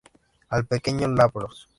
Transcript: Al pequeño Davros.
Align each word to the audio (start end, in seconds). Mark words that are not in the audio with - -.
Al 0.49 0.63
pequeño 0.65 1.07
Davros. 1.13 1.69